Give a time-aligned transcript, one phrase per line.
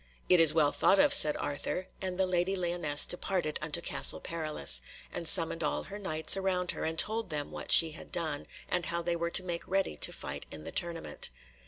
[0.29, 4.81] "It is well thought of," said Arthur, and the Lady Lyonesse departed unto Castle Perilous,
[5.13, 8.87] and summoned all her Knights around her, and told them what she had done, and
[8.87, 11.29] how they were to make ready to fight in the tournament.